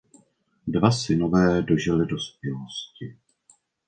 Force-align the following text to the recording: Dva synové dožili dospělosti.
Dva 0.67 0.91
synové 0.91 1.61
dožili 1.61 2.05
dospělosti. 2.05 3.17